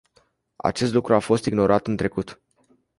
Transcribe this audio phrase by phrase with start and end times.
[0.55, 2.41] Acest lucru a fost ignorat în trecut.